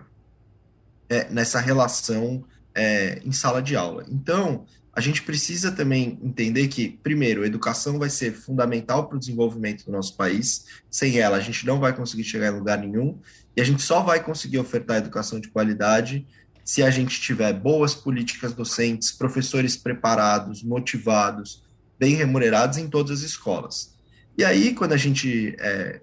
[1.09, 4.05] é, nessa relação é, em sala de aula.
[4.07, 9.19] Então, a gente precisa também entender que, primeiro, a educação vai ser fundamental para o
[9.19, 10.65] desenvolvimento do nosso país.
[10.89, 13.19] Sem ela, a gente não vai conseguir chegar em lugar nenhum.
[13.57, 16.27] E a gente só vai conseguir ofertar educação de qualidade
[16.63, 21.63] se a gente tiver boas políticas docentes, professores preparados, motivados,
[21.99, 23.95] bem remunerados em todas as escolas.
[24.37, 26.01] E aí, quando a gente, é,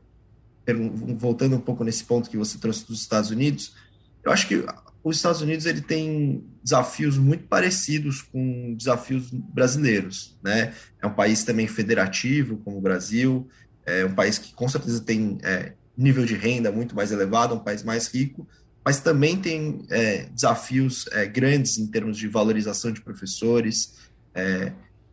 [1.16, 3.74] voltando um pouco nesse ponto que você trouxe dos Estados Unidos,
[4.24, 4.64] eu acho que
[5.02, 10.74] os Estados Unidos ele tem desafios muito parecidos com desafios brasileiros, né?
[11.00, 13.48] É um país também federativo, como o Brasil,
[13.86, 17.58] é um país que com certeza tem é, nível de renda muito mais elevado, um
[17.58, 18.46] país mais rico,
[18.84, 23.94] mas também tem é, desafios é, grandes em termos de valorização de professores,
[24.34, 24.72] é,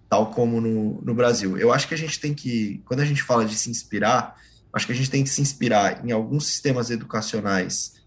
[0.10, 1.58] tal como no, no Brasil.
[1.58, 4.36] Eu acho que a gente tem que, quando a gente fala de se inspirar,
[4.71, 7.97] acho que a gente tem que se inspirar em alguns sistemas educacionais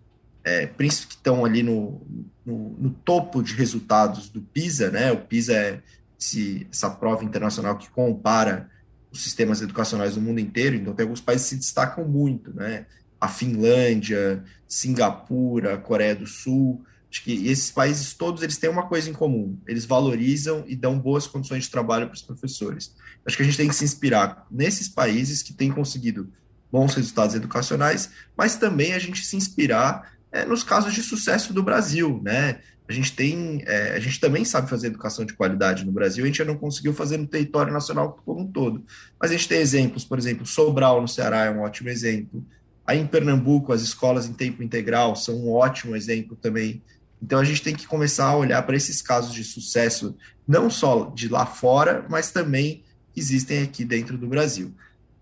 [0.44, 2.00] é, que estão ali no,
[2.44, 5.12] no, no, topo de resultados do PISA, né?
[5.12, 5.82] O PISA é
[6.18, 8.70] esse, essa prova internacional que compara
[9.10, 12.86] os sistemas educacionais do mundo inteiro, então tem alguns países que se destacam muito, né?
[13.20, 19.10] A Finlândia, Singapura, Coreia do Sul, acho que esses países todos eles têm uma coisa
[19.10, 22.94] em comum, eles valorizam e dão boas condições de trabalho para os professores.
[23.26, 26.32] Acho que a gente tem que se inspirar nesses países que têm conseguido
[26.70, 31.62] bons resultados educacionais, mas também a gente se inspirar é, nos casos de sucesso do
[31.62, 32.60] Brasil, né?
[32.88, 36.26] A gente tem, é, a gente também sabe fazer educação de qualidade no Brasil, a
[36.26, 38.84] gente não conseguiu fazer no território nacional como um todo.
[39.20, 42.44] Mas a gente tem exemplos, por exemplo, Sobral no Ceará é um ótimo exemplo.
[42.84, 46.82] Aí em Pernambuco, as escolas em tempo integral são um ótimo exemplo também.
[47.22, 50.16] Então a gente tem que começar a olhar para esses casos de sucesso,
[50.48, 52.82] não só de lá fora, mas também
[53.16, 54.74] existem aqui dentro do Brasil.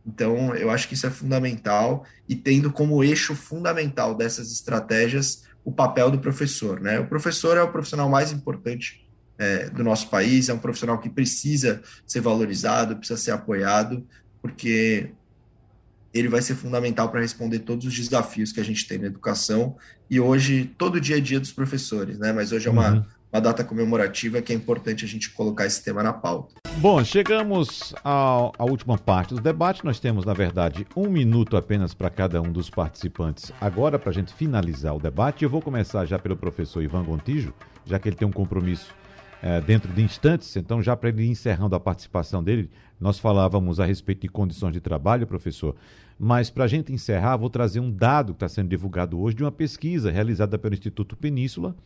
[0.09, 5.71] Então, eu acho que isso é fundamental e tendo como eixo fundamental dessas estratégias o
[5.71, 6.81] papel do professor.
[6.81, 6.99] Né?
[6.99, 11.11] O professor é o profissional mais importante é, do nosso país, é um profissional que
[11.11, 14.07] precisa ser valorizado, precisa ser apoiado,
[14.40, 15.11] porque
[16.14, 19.77] ele vai ser fundamental para responder todos os desafios que a gente tem na educação.
[20.09, 22.33] E hoje, todo dia é dia dos professores, né?
[22.33, 23.05] Mas hoje é uma, uhum.
[23.33, 26.55] Uma data comemorativa que é importante a gente colocar esse tema na pauta.
[26.79, 29.85] Bom, chegamos à, última parte do debate.
[29.85, 33.53] Nós temos, na verdade, um minuto apenas para cada um dos participantes.
[33.61, 37.53] Agora, para a gente finalizar o debate, eu vou começar já pelo professor Ivan Gontijo,
[37.85, 38.95] já que ele tem um compromisso
[39.43, 40.57] é, dentro de instantes.
[40.57, 44.81] Então, já para ele encerrando a participação dele, nós falávamos a respeito de condições de
[44.81, 45.77] trabalho, professor.
[46.19, 49.45] Mas, para a gente encerrar, vou trazer um dado que está sendo divulgado hoje de
[49.45, 51.77] uma pesquisa realizada pelo Instituto Península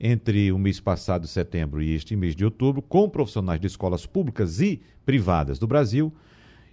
[0.00, 4.60] entre o mês passado, setembro, e este mês de outubro, com profissionais de escolas públicas
[4.60, 6.14] e privadas do Brasil.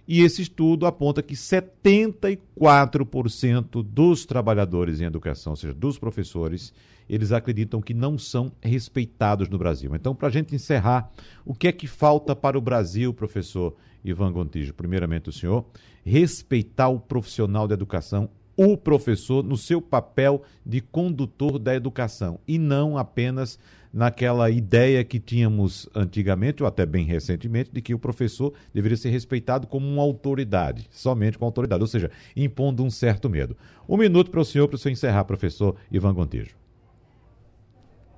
[0.08, 6.72] E esse estudo aponta que 74% dos trabalhadores em educação, ou seja, dos professores,
[7.08, 9.92] eles acreditam que não são respeitados no Brasil.
[9.96, 11.10] Então, para a gente encerrar,
[11.44, 14.72] o que é que falta para o Brasil, professor Ivan Gontijo?
[14.74, 15.66] Primeiramente, o senhor,
[16.04, 22.58] respeitar o profissional da educação o professor no seu papel de condutor da educação e
[22.58, 23.58] não apenas
[23.92, 29.08] naquela ideia que tínhamos antigamente, ou até bem recentemente, de que o professor deveria ser
[29.08, 33.56] respeitado como uma autoridade, somente com autoridade, ou seja, impondo um certo medo.
[33.88, 36.54] Um minuto para o senhor, para o senhor encerrar, professor Ivan Gontijo.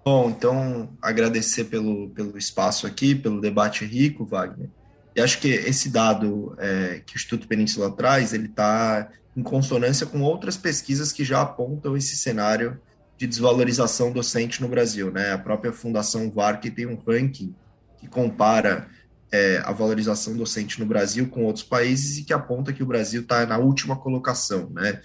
[0.04, 4.70] Bom, então agradecer pelo, pelo espaço aqui, pelo debate rico, Wagner.
[5.18, 10.06] E acho que esse dado é, que o Instituto Península traz, ele está em consonância
[10.06, 12.80] com outras pesquisas que já apontam esse cenário
[13.16, 15.10] de desvalorização docente no Brasil.
[15.10, 15.32] Né?
[15.32, 17.52] A própria Fundação VAR que tem um ranking
[17.98, 18.86] que compara
[19.32, 23.22] é, a valorização docente no Brasil com outros países e que aponta que o Brasil
[23.22, 25.00] está na última colocação, né?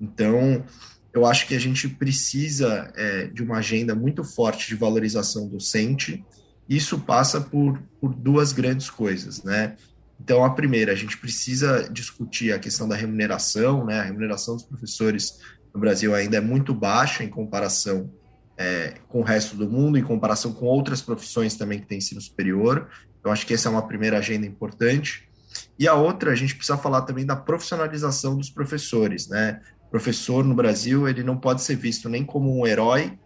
[0.00, 0.64] Então,
[1.12, 6.24] eu acho que a gente precisa é, de uma agenda muito forte de valorização docente.
[6.68, 9.76] Isso passa por, por duas grandes coisas, né?
[10.20, 14.00] Então, a primeira, a gente precisa discutir a questão da remuneração, né?
[14.00, 15.38] A remuneração dos professores
[15.72, 18.10] no Brasil ainda é muito baixa em comparação
[18.56, 22.20] é, com o resto do mundo, em comparação com outras profissões também que têm ensino
[22.20, 22.88] superior.
[23.22, 25.28] Eu acho que essa é uma primeira agenda importante.
[25.78, 29.60] E a outra, a gente precisa falar também da profissionalização dos professores, né?
[29.86, 33.18] O professor no Brasil, ele não pode ser visto nem como um herói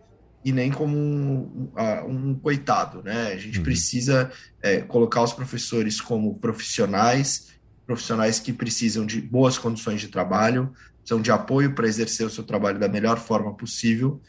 [0.44, 1.70] e nem como um,
[2.06, 3.32] um, coitado, né?
[3.32, 3.64] A gente uhum.
[3.64, 4.30] precisa
[4.62, 7.48] é, colocar os professores como profissionais,
[7.86, 12.44] profissionais que precisam de boas condições de trabalho, precisam de apoio para exercer o seu
[12.44, 14.20] trabalho da melhor forma possível,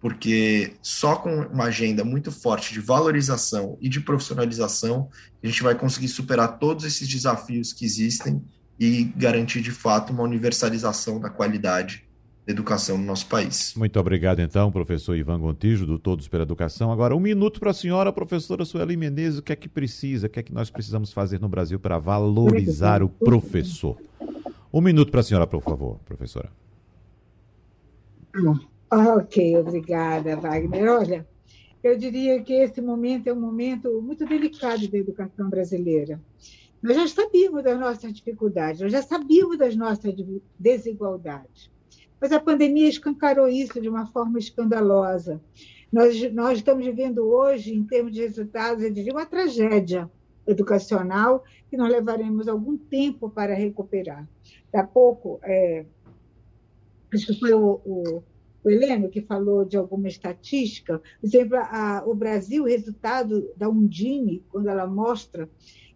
[0.00, 5.08] porque só com uma agenda muito forte de valorização e de profissionalização
[5.42, 8.42] a gente vai conseguir superar todos esses desafios que existem
[8.78, 12.09] e garantir de fato uma universalização da qualidade da
[12.50, 13.74] educação no nosso país.
[13.76, 16.92] Muito obrigado, então, professor Ivan Gontijo, do Todos pela Educação.
[16.92, 20.30] Agora, um minuto para a senhora, professora Sueli Menezes, o que é que precisa, o
[20.30, 23.96] que é que nós precisamos fazer no Brasil para valorizar o professor?
[24.72, 26.50] Um minuto para a senhora, por favor, professora.
[28.90, 30.90] Ah, ok, obrigada, Wagner.
[30.90, 31.26] Olha,
[31.82, 36.20] eu diria que esse momento é um momento muito delicado da educação brasileira.
[36.82, 40.14] Nós já sabíamos das nossas dificuldades, nós já sabíamos das nossas
[40.58, 41.70] desigualdades.
[42.20, 45.40] Mas a pandemia escancarou isso de uma forma escandalosa.
[45.92, 50.08] Nós, nós estamos vivendo hoje, em termos de resultados, eu diria uma tragédia
[50.46, 54.28] educacional que nós levaremos algum tempo para recuperar.
[54.72, 55.84] Há pouco, é,
[57.12, 58.22] acho que foi o, o,
[58.62, 63.68] o, Heleno que falou de alguma estatística, por exemplo, a, o Brasil, o resultado da
[63.68, 65.48] Undime, quando ela mostra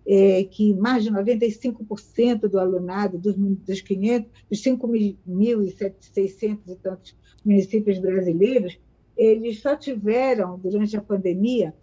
[0.07, 7.99] é, que mais de 95% do alunado dos, dos 500, dos 5.600 e tantos municípios
[7.99, 8.79] brasileiros,
[9.17, 11.75] eles só tiveram, durante a pandemia,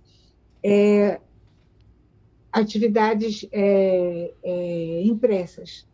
[0.64, 1.20] é,
[2.52, 5.88] atividades é, é, impressas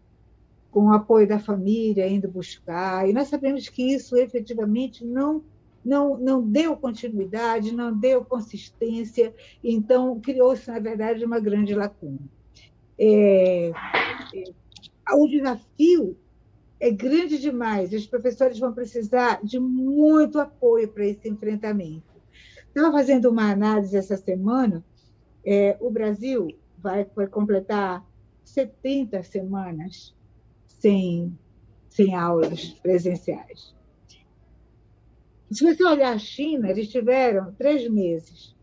[0.71, 3.07] com o apoio da família, indo buscar.
[3.07, 5.41] E nós sabemos que isso efetivamente não
[5.87, 9.33] não, não deu continuidade, não deu consistência,
[9.63, 12.19] então criou-se, na verdade, uma grande lacuna.
[12.99, 13.69] É,
[14.35, 16.17] é, o desafio
[16.77, 22.03] é grande demais, os professores vão precisar de muito apoio para esse enfrentamento.
[22.67, 24.83] Estava fazendo uma análise essa semana,
[25.45, 28.05] é, o Brasil vai, vai completar
[28.43, 30.13] 70 semanas
[30.67, 31.33] sem,
[31.87, 33.76] sem aulas presenciais.
[35.51, 38.55] Se você olhar a China, eles tiveram três meses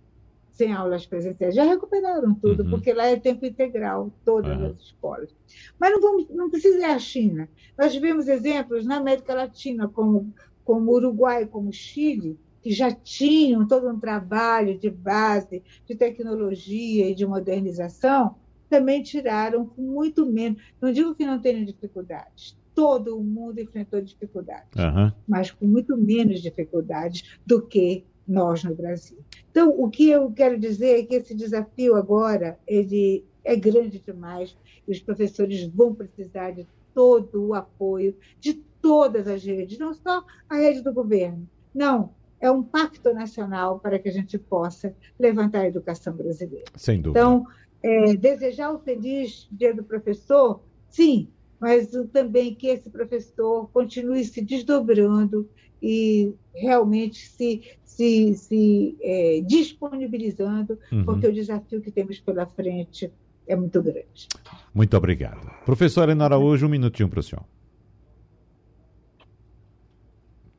[0.55, 1.55] sem aulas presenciais.
[1.55, 2.71] Já recuperaram tudo, uhum.
[2.71, 4.67] porque lá é tempo integral, todas uhum.
[4.67, 5.35] as escolas.
[5.79, 7.49] Mas não, vamos, não precisa ir à China.
[7.77, 10.33] Nós tivemos exemplos na América Latina, como,
[10.65, 17.15] como Uruguai, como Chile, que já tinham todo um trabalho de base, de tecnologia e
[17.15, 18.37] de modernização,
[18.71, 20.63] também tiraram com muito menos.
[20.81, 25.13] Não digo que não tenham dificuldades, todo mundo enfrentou dificuldades, uhum.
[25.27, 29.19] mas com muito menos dificuldades do que nós no Brasil.
[29.51, 34.57] Então, o que eu quero dizer é que esse desafio agora ele é grande demais
[34.89, 40.25] e os professores vão precisar de todo o apoio de todas as redes, não só
[40.49, 41.49] a rede do governo.
[41.75, 42.11] Não,
[42.41, 46.67] é um pacto nacional para que a gente possa levantar a educação brasileira.
[46.77, 47.21] Sem dúvida.
[47.21, 47.47] Então,
[47.83, 51.29] é, desejar o feliz dia do professor, sim,
[51.65, 55.49] mas também que esse professor continue se desdobrando
[55.83, 61.07] e realmente se, se, se é, disponibilizando, uhum.
[61.07, 63.11] porque o desafio que temos pela frente
[63.47, 64.29] é muito grande.
[64.75, 65.51] Muito obrigado.
[65.65, 67.45] Professora Ana Araújo, um minutinho para o senhor.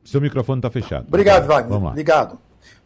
[0.02, 1.06] Seu microfone está fechado.
[1.06, 1.68] Obrigado, Wagner.
[1.68, 1.90] Vamos lá.
[1.92, 2.40] Obrigado.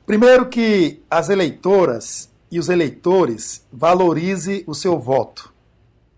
[0.04, 5.54] Primeiro que as eleitoras e os eleitores valorize o seu voto.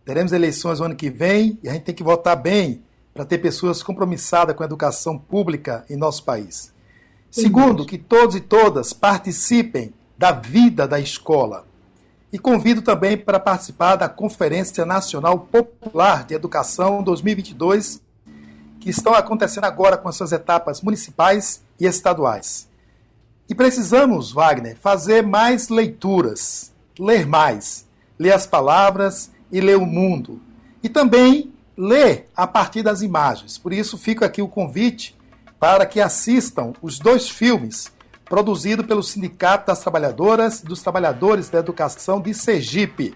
[0.05, 2.83] Teremos eleições no ano que vem e a gente tem que votar bem
[3.15, 6.73] para ter pessoas compromissadas com a educação pública em nosso país.
[7.31, 11.67] Segundo, que todos e todas participem da vida da escola.
[12.33, 18.01] E convido também para participar da Conferência Nacional Popular de Educação 2022
[18.83, 22.69] que estão acontecendo agora com as suas etapas municipais e estaduais.
[23.49, 27.87] E precisamos, Wagner, fazer mais leituras, ler mais,
[28.19, 30.41] ler as palavras e ler o mundo.
[30.83, 33.59] E também ler a partir das imagens.
[33.59, 35.15] Por isso, fica aqui o convite
[35.61, 37.93] para que assistam os dois filmes
[38.25, 43.15] produzidos pelo Sindicato das Trabalhadoras e dos Trabalhadores da Educação de Sergipe.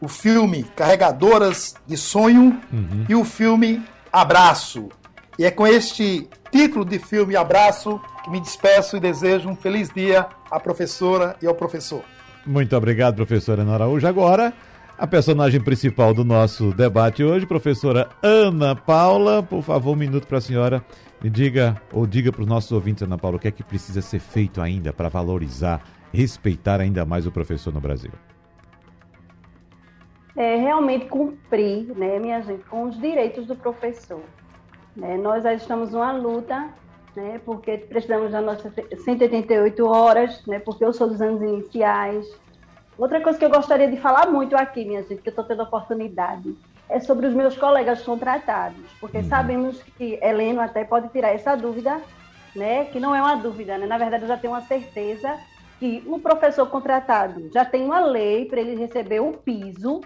[0.00, 3.06] o filme Carregadoras de Sonho uhum.
[3.08, 4.90] e o filme Abraço.
[5.38, 9.90] E é com este título de filme Abraço que me despeço e desejo um feliz
[9.90, 12.02] dia à professora e ao professor.
[12.46, 14.06] Muito obrigado, professora Ana Araújo.
[14.06, 14.52] Agora,
[14.98, 19.42] a personagem principal do nosso debate hoje, professora Ana Paula.
[19.42, 20.84] Por favor, um minuto para a senhora.
[21.22, 24.02] E diga, ou diga para os nossos ouvintes, Ana Paula, o que é que precisa
[24.02, 25.82] ser feito ainda para valorizar,
[26.12, 28.12] respeitar ainda mais o professor no Brasil
[30.36, 34.20] é, realmente cumprir, né, minha gente, com os direitos do professor.
[34.96, 35.16] Né?
[35.16, 36.70] Nós já estamos numa luta,
[37.14, 38.72] né, porque precisamos das nossas
[39.04, 42.26] 188 horas, né, porque eu sou dos anos iniciais.
[42.96, 45.62] Outra coisa que eu gostaria de falar muito aqui, minha gente, que eu estou tendo
[45.62, 46.56] oportunidade,
[46.88, 49.24] é sobre os meus colegas contratados, porque uhum.
[49.24, 52.00] sabemos que Heleno até pode tirar essa dúvida,
[52.54, 53.86] né, que não é uma dúvida, né?
[53.86, 55.40] na verdade eu já tenho uma certeza
[55.80, 60.00] que o professor contratado já tem uma lei para ele receber o piso,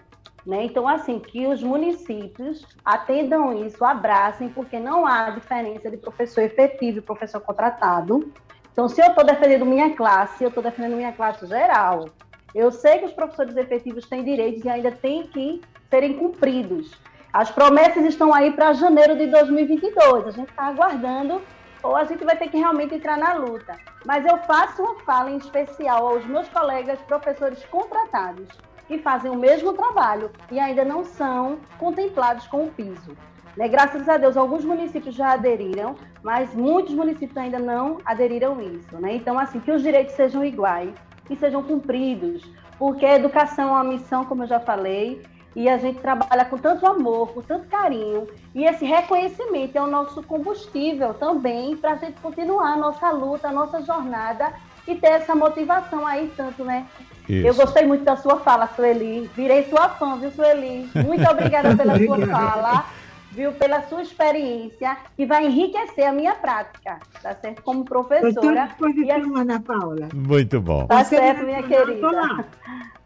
[0.47, 0.65] né?
[0.65, 6.99] Então, assim, que os municípios atendam isso, abracem, porque não há diferença de professor efetivo
[6.99, 8.33] e professor contratado.
[8.73, 12.07] Então, se eu estou defendendo minha classe, eu estou defendendo minha classe geral.
[12.55, 16.93] Eu sei que os professores efetivos têm direitos e ainda têm que serem cumpridos.
[17.33, 20.27] As promessas estão aí para janeiro de 2022.
[20.27, 21.43] A gente está aguardando
[21.83, 23.77] ou a gente vai ter que realmente entrar na luta.
[24.05, 28.49] Mas eu faço uma fala em especial aos meus colegas professores contratados
[28.87, 33.15] que fazem o mesmo trabalho e ainda não são contemplados com o piso.
[33.57, 33.69] Né?
[33.69, 38.97] Graças a Deus, alguns municípios já aderiram, mas muitos municípios ainda não aderiram isso.
[38.99, 39.15] Né?
[39.15, 40.95] Então, assim, que os direitos sejam iguais
[41.29, 42.43] e sejam cumpridos,
[42.79, 45.23] porque a educação é uma missão, como eu já falei,
[45.57, 49.87] e a gente trabalha com tanto amor, com tanto carinho, e esse reconhecimento é o
[49.87, 54.53] nosso combustível também para a gente continuar a nossa luta, a nossa jornada
[54.87, 56.87] e ter essa motivação aí, tanto, né,
[57.29, 57.47] isso.
[57.47, 59.31] Eu gostei muito da sua fala, Sueli.
[59.37, 60.91] Virei sua fã, viu, Sueli?
[61.05, 62.87] Muito obrigada pela sua fala,
[63.39, 67.63] viu, pela sua experiência, que vai enriquecer a minha prática, tá certo?
[67.63, 68.69] Como professora.
[68.97, 69.17] E a...
[69.17, 70.09] Ana Paula.
[70.13, 70.87] Muito bom.
[70.87, 72.45] Tá certo, minha querida.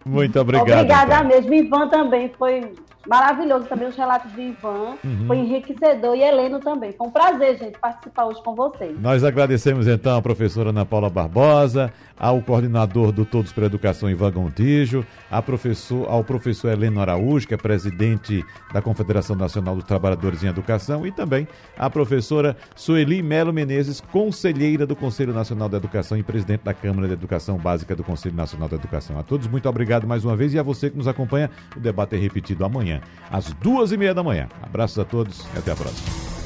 [0.07, 0.70] Muito obrigado.
[0.70, 1.28] Obrigada então.
[1.28, 1.53] mesmo.
[1.53, 2.72] Ivan também foi
[3.07, 4.97] maravilhoso também os relatos de Ivan.
[5.05, 5.26] Uhum.
[5.26, 6.93] Foi enriquecedor e Heleno também.
[6.93, 8.99] Foi um prazer, gente, participar hoje com vocês.
[9.01, 14.11] Nós agradecemos então a professora Ana Paula Barbosa, ao coordenador do Todos para a Educação,
[14.11, 15.05] Ivan Gontijo,
[15.45, 21.07] professor, ao professor Heleno Araújo, que é presidente da Confederação Nacional dos Trabalhadores em Educação,
[21.07, 21.47] e também
[21.77, 27.07] a professora Sueli Melo Menezes, conselheira do Conselho Nacional da Educação e presidente da Câmara
[27.09, 29.19] de Educação Básica do Conselho Nacional da Educação.
[29.19, 31.51] A todos, muito obrigado mais uma vez e a você que nos acompanha.
[31.77, 33.01] O debate é repetido amanhã,
[33.31, 34.49] às duas e meia da manhã.
[34.63, 36.41] Abraços a todos e até a próxima.